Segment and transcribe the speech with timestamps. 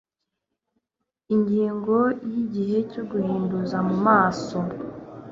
[1.35, 4.57] ingingo ya igihe cyo guhinduza mu maso